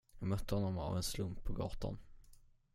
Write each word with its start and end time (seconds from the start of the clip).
Jag 0.19 0.27
mötte 0.29 0.55
honom 0.55 0.77
av 0.77 0.97
en 0.97 1.03
slump 1.03 1.43
på 1.43 1.53
gatan. 1.53 1.97